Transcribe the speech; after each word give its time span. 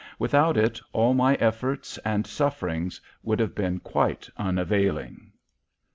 Without 0.17 0.57
it, 0.57 0.81
all 0.93 1.13
my 1.13 1.35
efforts 1.35 1.99
and 1.99 2.25
sufferings 2.25 2.99
would 3.21 3.39
have 3.39 3.53
been 3.53 3.79
quite 3.79 4.27
unavailing. 4.35 5.31